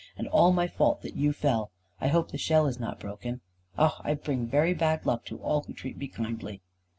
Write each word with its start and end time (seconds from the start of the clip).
And 0.17 0.27
all 0.29 0.51
my 0.51 0.67
fault 0.67 1.03
that 1.03 1.15
you 1.15 1.31
fell. 1.31 1.69
I 1.99 2.07
hope 2.07 2.31
the 2.31 2.39
shell 2.39 2.65
is 2.65 2.79
not 2.79 2.99
broken. 2.99 3.41
Ah, 3.77 4.01
I 4.03 4.15
bring 4.15 4.47
very 4.47 4.73
bad 4.73 5.05
luck 5.05 5.25
to 5.25 5.37
all 5.37 5.61
who 5.61 5.73
treat 5.73 5.95
me 5.95 6.07
kindly." 6.07 6.63